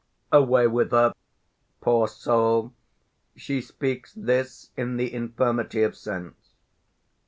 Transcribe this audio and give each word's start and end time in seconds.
_Away 0.39 0.65
with 0.65 0.89
her! 0.89 1.13
Poor 1.79 2.07
soul, 2.07 2.73
She 3.35 3.61
speaks 3.61 4.11
this 4.15 4.71
in 4.75 4.97
th' 4.97 5.01
infirmity 5.13 5.83
of 5.83 5.95
sense. 5.95 6.55